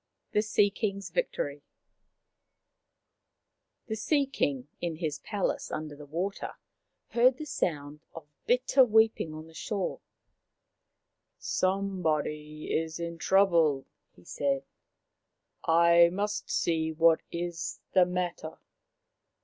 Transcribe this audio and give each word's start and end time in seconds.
THE 0.31 0.41
SEA 0.41 0.71
KING'S 0.71 1.11
VICTORY 1.11 1.61
The 3.85 3.95
Sea 3.95 4.25
king 4.25 4.67
in 4.81 4.95
his 4.95 5.19
palace 5.19 5.69
under 5.69 5.95
the 5.95 6.07
water 6.07 6.53
heard 7.09 7.37
the 7.37 7.45
sound 7.45 7.99
of 8.15 8.25
bitter 8.47 8.83
weeping 8.83 9.31
on 9.31 9.45
the 9.45 9.53
shore." 9.53 9.99
Some 11.37 12.01
body 12.01 12.73
is 12.73 12.99
in 12.99 13.19
trouble/' 13.19 13.85
he 14.15 14.23
said." 14.23 14.63
I 15.65 16.09
must 16.11 16.49
see 16.49 16.91
what 16.91 17.21
is 17.31 17.79
the 17.93 18.07
matter." 18.07 18.57